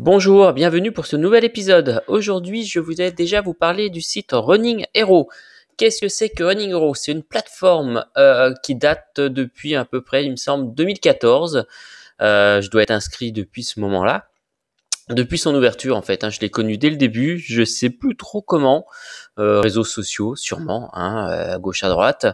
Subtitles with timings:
[0.00, 2.04] Bonjour, bienvenue pour ce nouvel épisode.
[2.06, 5.28] Aujourd'hui, je voulais déjà vous parler du site Running Hero.
[5.76, 6.94] Qu'est-ce que c'est que Running Hero?
[6.94, 11.66] C'est une plateforme euh, qui date depuis à peu près, il me semble, 2014.
[12.22, 14.28] Euh, je dois être inscrit depuis ce moment-là.
[15.08, 17.36] Depuis son ouverture, en fait, hein, je l'ai connu dès le début.
[17.36, 18.86] Je sais plus trop comment.
[19.40, 22.24] Euh, réseaux sociaux, sûrement, hein, à gauche à droite.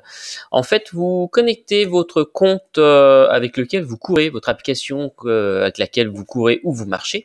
[0.51, 6.27] En fait, vous connectez votre compte avec lequel vous courez, votre application avec laquelle vous
[6.27, 7.25] courez ou vous marchez.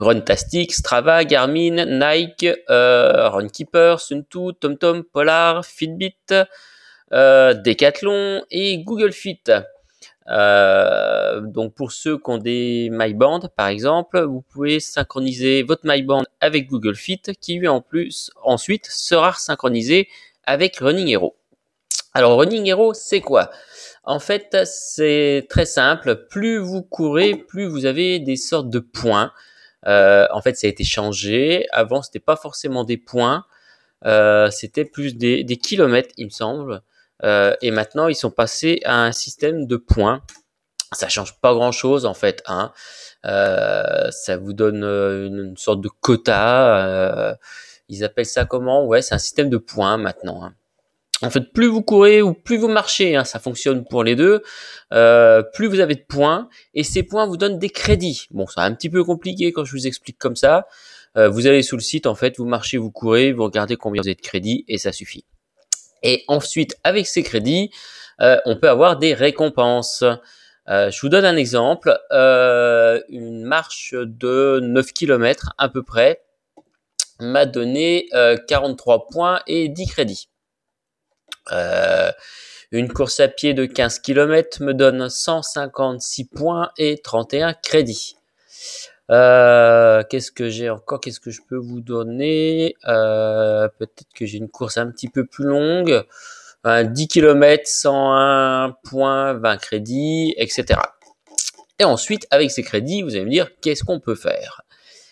[0.00, 6.16] Runtastic, Strava, Garmin, Nike, euh, Runkeeper, Sunto, TomTom, Polar, Fitbit,
[7.12, 9.42] euh, Decathlon et Google Fit.
[10.30, 16.24] Euh, donc pour ceux qui ont des MyBand par exemple, vous pouvez synchroniser votre MyBand
[16.40, 20.08] avec Google Fit qui lui en plus ensuite sera synchronisé
[20.44, 21.36] avec Running Hero.
[22.14, 23.50] Alors Running Hero c'est quoi?
[24.02, 29.30] En fait c'est très simple, plus vous courez, plus vous avez des sortes de points.
[29.86, 31.66] Euh, en fait, ça a été changé.
[31.72, 33.44] Avant, c'était pas forcément des points,
[34.06, 36.82] euh, c'était plus des, kilomètres, il me semble.
[37.22, 40.22] Euh, et maintenant, ils sont passés à un système de points.
[40.92, 42.42] Ça change pas grand-chose en fait.
[42.46, 42.72] Hein.
[43.24, 47.36] ça vous donne une, sorte de quota.
[47.88, 48.84] ils appellent ça comment?
[48.86, 50.44] Ouais, c'est un système de points maintenant.
[50.44, 50.54] Hein.
[51.24, 54.42] En fait, plus vous courez ou plus vous marchez, hein, ça fonctionne pour les deux,
[54.92, 58.26] euh, plus vous avez de points, et ces points vous donnent des crédits.
[58.30, 60.66] Bon, c'est un petit peu compliqué quand je vous explique comme ça.
[61.16, 64.02] Euh, vous allez sous le site, en fait, vous marchez, vous courez, vous regardez combien
[64.02, 65.24] vous avez de crédits, et ça suffit.
[66.02, 67.70] Et ensuite, avec ces crédits,
[68.20, 70.04] euh, on peut avoir des récompenses.
[70.68, 71.96] je vous donne un exemple.
[72.10, 76.20] une marche de 9 km à peu près
[77.18, 78.10] m'a donné
[78.46, 80.28] 43 points et 10 crédits.
[81.52, 82.10] Euh,
[82.70, 88.16] une course à pied de 15 km me donne 156 points et 31 crédits.
[89.10, 92.74] Euh, qu'est-ce que j'ai encore Qu'est-ce que je peux vous donner?
[92.86, 96.04] Euh, Peut-être que j'ai une course un petit peu plus longue.
[96.66, 100.80] 10 km, 101 points, 20 crédits, etc.
[101.78, 104.62] Et ensuite, avec ces crédits, vous allez me dire, qu'est-ce qu'on peut faire?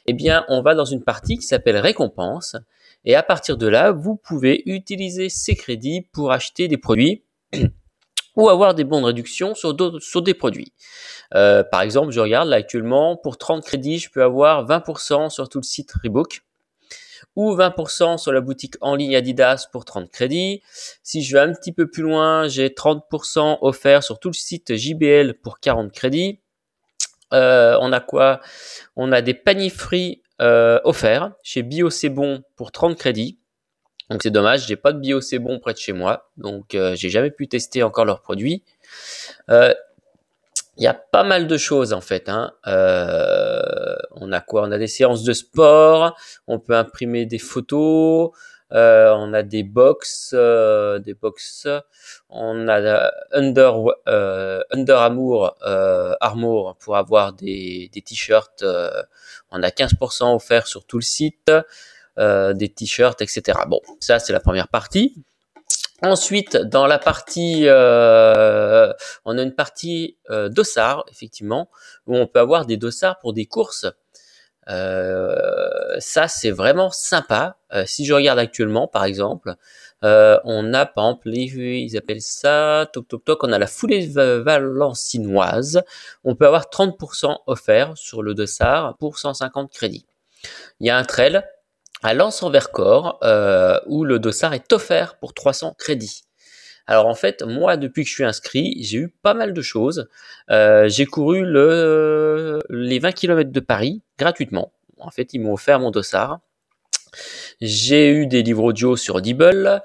[0.07, 2.57] Eh bien, on va dans une partie qui s'appelle récompense.
[3.05, 7.25] Et à partir de là, vous pouvez utiliser ces crédits pour acheter des produits
[8.37, 10.73] ou avoir des bons de réduction sur, sur des produits.
[11.35, 15.49] Euh, par exemple, je regarde là actuellement, pour 30 crédits, je peux avoir 20% sur
[15.49, 16.43] tout le site Reebok
[17.37, 20.63] ou 20% sur la boutique en ligne Adidas pour 30 crédits.
[21.03, 24.77] Si je vais un petit peu plus loin, j'ai 30% offert sur tout le site
[24.77, 26.41] JBL pour 40 crédits.
[27.33, 28.41] Euh, on a quoi?
[28.97, 33.39] On a des paniers free euh, offert chez Bio C'est Bon pour 30 crédits.
[34.11, 36.97] Donc c'est dommage, j'ai pas de Bio C'est Bon près de chez moi, donc euh,
[36.97, 38.65] j'ai jamais pu tester encore leurs produits.
[39.51, 39.73] Euh,
[40.77, 42.29] il y a pas mal de choses en fait.
[42.29, 42.53] Hein.
[42.67, 44.63] on a quoi?
[44.63, 46.17] On a des séances de sport,
[46.49, 48.31] on peut imprimer des photos,
[48.73, 51.69] on a des box, des box,
[52.29, 53.75] on a Under
[54.07, 55.57] Under Amour,
[56.21, 58.65] Armour pour avoir des, des t-shirts
[59.53, 61.53] on a 15% offert sur tout le site,
[62.19, 63.59] euh, des t-shirts, etc.
[63.69, 65.15] Bon, ça c'est la première partie.
[66.03, 68.93] Ensuite, dans la partie, euh,
[69.25, 71.71] on a une partie euh, dossard, effectivement,
[72.07, 73.87] où on peut avoir des dossards pour des courses.
[74.67, 77.57] Ça, c'est vraiment sympa.
[77.87, 79.55] si je regarde actuellement, par exemple,
[80.03, 85.83] on a, par exemple, ils appellent ça, toc toc toc, on a la foulée valencinoise.
[86.25, 90.07] On peut avoir 30% offert sur le dossard pour 150 crédits.
[90.81, 91.43] Il y a un trail
[92.03, 96.23] à Lens en Vercors euh, où le dossard est offert pour 300 crédits.
[96.87, 100.09] Alors en fait, moi, depuis que je suis inscrit, j'ai eu pas mal de choses.
[100.51, 104.73] Euh, j'ai couru le, les 20 km de Paris gratuitement.
[104.99, 106.41] En fait, ils m'ont offert mon dossard.
[107.61, 109.83] J'ai eu des livres audio sur Audible.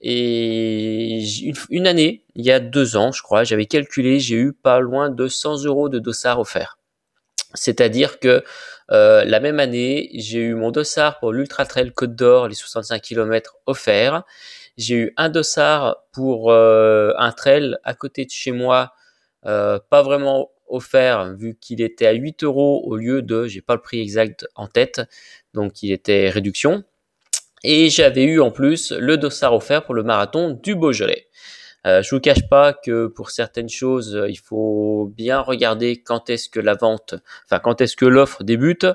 [0.00, 1.22] Et
[1.68, 5.10] une, année, il y a deux ans, je crois, j'avais calculé, j'ai eu pas loin
[5.10, 6.78] de 100 euros de dossard offert.
[7.52, 8.42] C'est-à-dire que
[8.92, 13.02] euh, la même année, j'ai eu mon dossard pour l'Ultra Trail Côte d'Or, les 65
[13.02, 14.24] km offert.
[14.76, 18.92] J'ai eu un dossard pour euh, un trail à côté de chez moi,
[19.46, 23.74] euh, pas vraiment offert vu qu'il était à 8 euros au lieu de, j'ai pas
[23.74, 25.02] le prix exact en tête,
[25.54, 26.84] donc il était réduction.
[27.62, 31.26] Et j'avais eu en plus le dossard offert pour le marathon du Beaujolais.
[31.86, 36.48] Euh, je vous cache pas que pour certaines choses, il faut bien regarder quand est-ce
[36.48, 38.86] que la vente, enfin quand est-ce que l'offre débute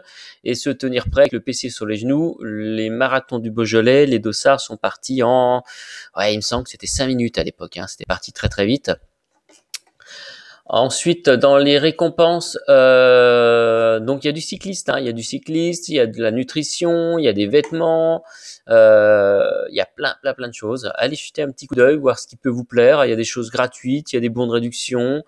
[0.43, 2.37] et se tenir prêt avec le PC sur les genoux.
[2.43, 5.63] Les marathons du Beaujolais, les dossards sont partis en,
[6.17, 7.77] ouais, il me semble que c'était 5 minutes à l'époque.
[7.77, 7.87] Hein.
[7.87, 8.91] C'était parti très très vite.
[10.67, 15.11] Ensuite, dans les récompenses, euh, donc il y a du cycliste, hein, il y a
[15.11, 18.23] du cycliste, il y a de la nutrition, il y a des vêtements,
[18.69, 20.91] euh, il y a plein, plein, plein de choses.
[20.95, 23.05] Allez jeter un petit coup d'œil, voir ce qui peut vous plaire.
[23.05, 25.23] Il y a des choses gratuites, il y a des bons de réduction,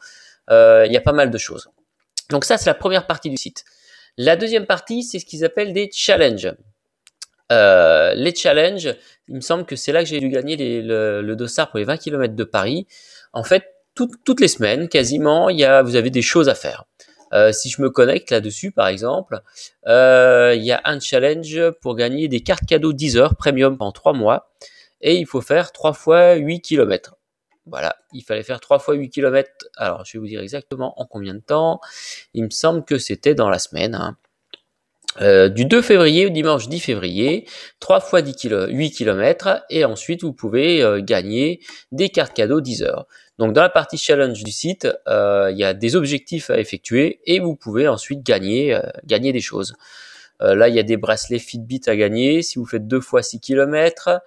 [0.50, 1.70] euh, il y a pas mal de choses.
[2.32, 3.64] Donc ça, c'est la première partie du site.
[4.18, 6.52] La deuxième partie, c'est ce qu'ils appellent des challenges.
[7.52, 8.96] Euh, les challenges,
[9.28, 11.86] il me semble que c'est là que j'ai dû gagner le, le dossard pour les
[11.86, 12.88] 20 km de Paris.
[13.34, 13.77] En fait,
[14.24, 16.86] toutes les semaines, quasiment, il y a, vous avez des choses à faire.
[17.34, 19.42] Euh, si je me connecte là-dessus, par exemple,
[19.88, 23.92] euh, il y a un challenge pour gagner des cartes cadeaux 10 heures premium pendant
[23.92, 24.52] 3 mois.
[25.02, 27.18] Et il faut faire 3 fois 8 km.
[27.66, 29.50] Voilà, il fallait faire 3 fois 8 km.
[29.76, 31.82] Alors, je vais vous dire exactement en combien de temps.
[32.34, 33.94] Il me semble que c'était dans la semaine.
[33.94, 34.18] Hein.
[35.22, 37.46] Euh, du 2 février au dimanche 10 février,
[37.80, 41.60] 3 fois 10 8 km, et ensuite vous pouvez gagner
[41.92, 43.08] des cartes cadeaux 10 heures.
[43.38, 47.20] Donc dans la partie challenge du site, euh, il y a des objectifs à effectuer
[47.26, 49.76] et vous pouvez ensuite gagner, euh, gagner des choses.
[50.42, 52.42] Euh, là, il y a des bracelets Fitbit à gagner.
[52.42, 54.22] Si vous faites deux fois 6 km,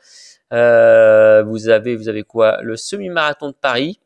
[0.53, 2.61] vous avez vous avez quoi?
[2.63, 4.01] Le semi-marathon de Paris.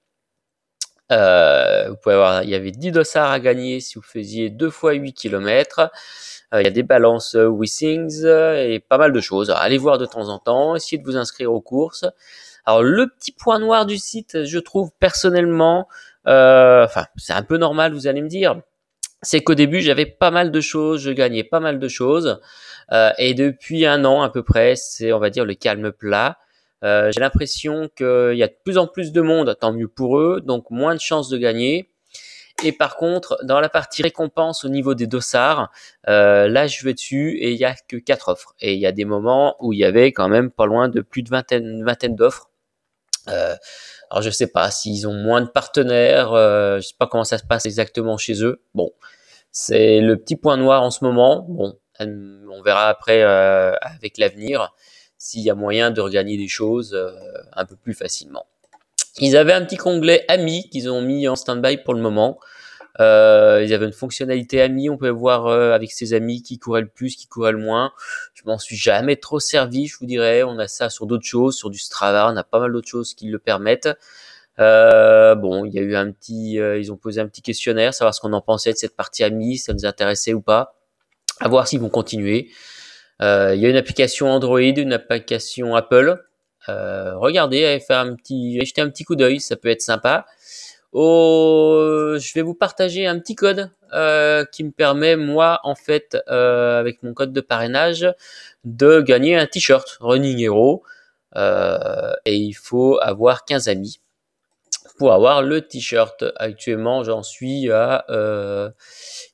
[1.11, 4.93] Vous pouvez avoir, il y avait 10 dossards à gagner si vous faisiez deux fois
[4.93, 5.91] 8 km.
[6.53, 9.51] il y a des balances Wissings et pas mal de choses.
[9.51, 12.05] allez voir de temps en temps, essayez de vous inscrire aux courses.
[12.67, 15.87] Alors le petit point noir du site, je trouve personnellement,
[16.27, 18.61] euh, enfin c'est un peu normal, vous allez me dire,
[19.21, 22.41] c'est qu'au début j'avais pas mal de choses, je gagnais pas mal de choses,
[22.93, 26.39] euh, et depuis un an à peu près, c'est on va dire le calme plat.
[26.85, 30.19] Euh, j'ai l'impression qu'il y a de plus en plus de monde, tant mieux pour
[30.19, 31.91] eux, donc moins de chances de gagner.
[32.63, 35.71] Et par contre, dans la partie récompense au niveau des dossards,
[36.09, 38.55] euh, là je vais dessus et il y a que quatre offres.
[38.61, 41.01] Et il y a des moments où il y avait quand même pas loin de
[41.01, 41.85] plus de vingtaine,
[42.15, 42.51] d'offres.
[43.29, 43.57] Euh,
[44.11, 47.39] alors je sais pas s'ils ont moins de partenaires, euh, je sais pas comment ça
[47.39, 48.63] se passe exactement chez eux.
[48.75, 48.93] Bon,
[49.51, 51.47] c'est le petit point noir en ce moment.
[51.49, 54.73] Bon, on verra après avec l'avenir
[55.19, 57.11] s'il y a moyen de regagner des choses euh,
[57.53, 58.47] un peu plus facilement.
[59.19, 62.39] Ils avaient un petit onglet amis qu'ils ont mis en stand-by pour le moment.
[63.01, 66.81] Euh, ils avaient une fonctionnalité amis, on pouvait voir euh, avec ses amis qui couraient
[66.81, 67.93] le plus, qui couraient le moins.
[68.35, 70.43] Je m'en suis jamais trop servi, je vous dirais.
[70.43, 73.15] On a ça sur d'autres choses, sur du Strava, on a pas mal d'autres choses
[73.15, 73.89] qui le permettent.
[74.61, 77.93] Euh, bon, il y a eu un petit, euh, ils ont posé un petit questionnaire,
[77.93, 80.77] savoir ce qu'on en pensait de cette partie amis, ça nous intéressait ou pas.
[81.41, 82.51] À voir s'ils vont continuer.
[83.23, 86.23] Euh, il y a une application Android, une application Apple.
[86.69, 90.27] regardez, allez faire un petit, jeter un petit coup d'œil, ça peut être sympa.
[90.97, 96.17] Oh, je vais vous partager un petit code euh, qui me permet, moi, en fait,
[96.29, 98.07] euh, avec mon code de parrainage,
[98.63, 100.85] de gagner un t-shirt Running Hero.
[101.37, 104.01] Euh, et il faut avoir 15 amis
[104.97, 106.25] pour avoir le t-shirt.
[106.37, 108.05] Actuellement, j'en suis à,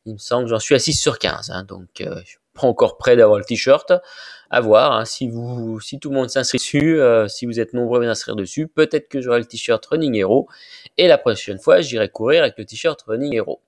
[0.07, 1.51] il me semble, j'en suis à 6 sur 15.
[1.51, 2.03] Hein, donc,
[2.65, 3.93] encore prêt d'avoir le t-shirt
[4.51, 4.93] à voir.
[4.93, 8.05] Hein, si vous, si tout le monde s'inscrit dessus, euh, si vous êtes nombreux à
[8.05, 10.49] vous inscrire dessus, peut-être que j'aurai le t-shirt Running Hero.
[10.99, 13.61] Et la prochaine fois, j'irai courir avec le t-shirt Running Hero.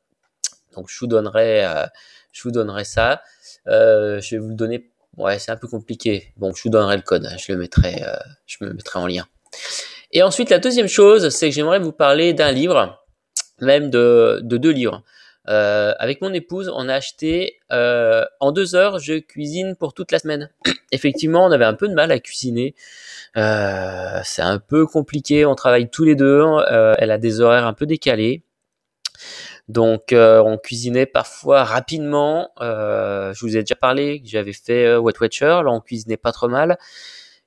[0.74, 1.86] Donc je vous donnerai, euh,
[2.32, 3.22] je vous donnerai ça.
[3.68, 4.90] Euh, je vais vous le donner.
[5.16, 6.32] Ouais, c'est un peu compliqué.
[6.36, 7.26] Bon, je vous donnerai le code.
[7.26, 8.02] Hein, je le mettrai,
[8.46, 9.26] je me mettrai en lien.
[10.10, 12.98] Et ensuite, la deuxième chose, c'est que j'aimerais vous parler d'un livre,
[13.60, 15.02] même de deux livres.
[15.48, 20.12] Euh, avec mon épouse, on a acheté euh, en deux heures, je cuisine pour toute
[20.12, 20.50] la semaine.
[20.92, 22.74] Effectivement, on avait un peu de mal à cuisiner.
[23.36, 25.44] Euh, c'est un peu compliqué.
[25.46, 26.42] On travaille tous les deux.
[26.70, 28.44] Euh, elle a des horaires un peu décalés.
[29.68, 32.50] Donc, euh, on cuisinait parfois rapidement.
[32.60, 35.62] je vous ai déjà parlé j'avais fait Wet Watcher.
[35.64, 36.78] Là, on cuisinait pas trop mal.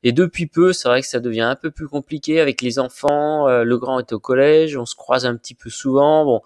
[0.03, 3.48] Et depuis peu, c'est vrai que ça devient un peu plus compliqué avec les enfants.
[3.63, 6.25] le grand est au collège, on se croise un petit peu souvent.
[6.25, 6.41] Bon,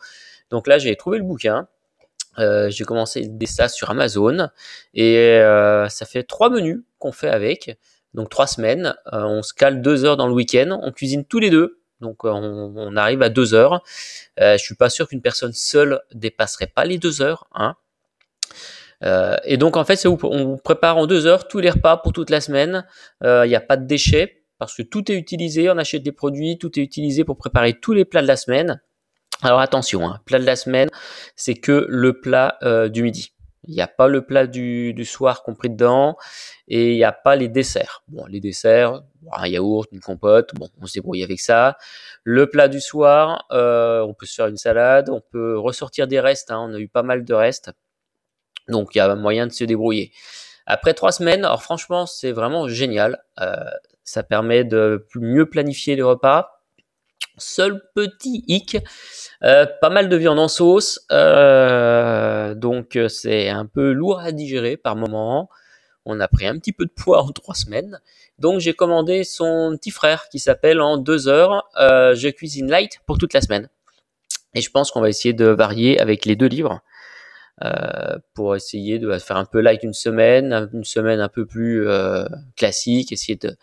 [0.49, 1.67] donc là, j'ai trouvé le bouquin.
[2.37, 4.49] Euh, j'ai commencé des ça sur Amazon
[4.93, 7.77] et euh, ça fait trois menus qu'on fait avec.
[8.13, 11.39] Donc trois semaines, euh, on se cale deux heures dans le week-end, on cuisine tous
[11.39, 11.81] les deux.
[12.01, 13.83] Donc on, arrive à deux heures.
[14.37, 17.49] je suis pas sûr qu'une personne seule dépasserait pas les deux heures.
[17.53, 17.75] Hein.
[19.43, 22.39] et donc en fait, on prépare en deux heures tous les repas pour toute la
[22.39, 22.85] semaine.
[23.21, 25.69] Il n'y a pas de déchets parce que tout est utilisé.
[25.69, 28.79] On achète des produits, tout est utilisé pour préparer tous les plats de la semaine.
[29.41, 30.89] Alors attention, hein, plat de la semaine,
[31.35, 33.33] c'est que le plat euh, du midi.
[33.67, 36.17] Il n'y a pas le plat du, soir compris dedans
[36.67, 38.03] et il n'y a pas les desserts.
[38.07, 41.77] Bon, les desserts, un yaourt, une compote, bon, on se débrouille avec ça.
[42.23, 46.19] Le plat du soir, euh, on peut se faire une salade, on peut ressortir des
[46.19, 46.51] restes.
[46.51, 47.71] Hein, on a eu pas mal de restes,
[48.67, 50.11] donc il y a moyen de se débrouiller.
[50.65, 53.23] Après trois semaines, alors franchement, c'est vraiment génial.
[53.39, 53.55] Euh,
[54.03, 56.59] ça permet de mieux planifier les repas
[57.39, 58.77] Seul petit hic,
[59.43, 64.33] euh, pas mal de viande en sauce, euh, donc euh, c'est un peu lourd à
[64.33, 65.49] digérer par moment.
[66.05, 68.01] On a pris un petit peu de poids en trois semaines.
[68.37, 71.69] Donc j'ai commandé son petit frère qui s'appelle en deux heures.
[71.77, 73.69] je cuisine light pour toute la semaine.
[74.55, 76.81] Et je pense qu'on va essayer de varier avec les deux livres.
[78.33, 81.85] pour essayer de faire un peu light une semaine, une semaine un peu plus
[82.55, 83.55] classique, essayer de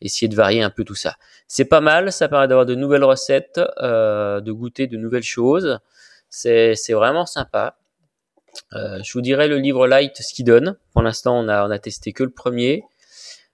[0.00, 1.16] essayer de varier un peu tout ça.
[1.46, 5.78] C'est pas mal, ça permet d'avoir de nouvelles recettes, euh, de goûter de nouvelles choses.
[6.28, 7.78] C'est vraiment sympa.
[8.74, 10.76] Euh, je vous dirai le livre light ce qu'il donne.
[10.92, 12.84] Pour l'instant, on a, testé que le premier.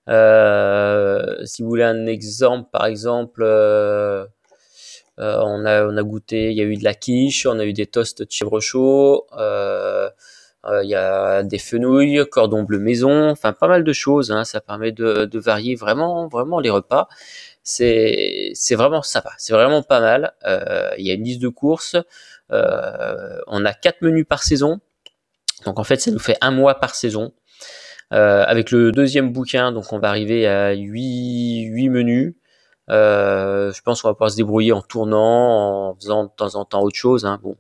[0.09, 3.45] Euh, si vous voulez un exemple, par exemple,
[5.19, 8.23] on, a, goûté, il y a eu de la quiche, on a eu des toasts
[8.23, 9.27] de chèvre chaud,
[10.83, 14.31] il y a des fenouilles, cordon bleu maison, enfin pas mal de choses.
[14.31, 14.45] Hein.
[14.45, 17.09] ça permet de, varier vraiment, vraiment les repas.
[17.63, 20.35] C'est, c'est vraiment sympa, c'est vraiment pas mal.
[20.45, 21.97] Euh, il y a une liste de courses.
[22.53, 24.81] Euh, on a quatre menus par saison.
[25.65, 27.33] Donc en fait, ça nous fait un mois par saison.
[28.11, 32.35] avec le deuxième bouquin, donc on va arriver à 8, 8 menus.
[32.89, 36.83] je pense qu'on va pouvoir se débrouiller en tournant, en faisant de temps en temps
[36.83, 37.25] autre chose.
[37.27, 37.41] Hein.
[37.43, 37.57] Bon,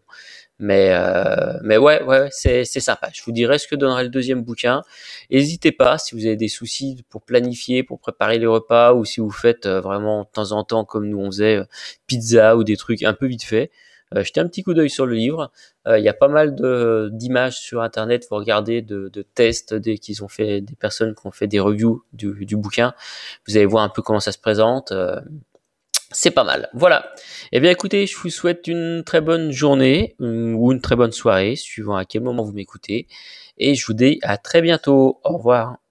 [0.60, 3.10] mais, euh, mais ouais, ouais, c'est, c'est sympa.
[3.12, 4.82] Je vous dirai ce que donnerait le deuxième bouquin.
[5.30, 9.20] N'hésitez pas si vous avez des soucis pour planifier, pour préparer les repas, ou si
[9.20, 11.64] vous faites euh, vraiment de temps en temps comme nous on faisait euh,
[12.06, 13.72] pizza ou des trucs un peu vite fait.
[14.14, 15.50] Euh, jetez un petit coup d'œil sur le livre.
[15.86, 18.26] Il y a pas mal de, d'images sur internet.
[18.30, 21.60] Vous regardez de, de tests des, qu'ils ont fait, des personnes qui ont fait des
[21.60, 22.94] reviews du, du bouquin.
[23.46, 24.92] Vous allez voir un peu comment ça se présente
[26.10, 26.68] c'est pas mal.
[26.74, 27.12] Voilà.
[27.52, 31.12] Eh bien écoutez, je vous souhaite une très bonne journée euh, ou une très bonne
[31.12, 33.06] soirée, suivant à quel moment vous m'écoutez.
[33.58, 35.20] Et je vous dis à très bientôt.
[35.24, 35.83] Au revoir.